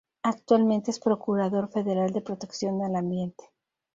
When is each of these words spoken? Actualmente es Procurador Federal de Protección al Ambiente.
Actualmente 0.23 0.89
es 0.89 0.99
Procurador 0.99 1.69
Federal 1.71 2.11
de 2.11 2.21
Protección 2.23 2.81
al 2.81 2.95
Ambiente. 2.95 3.43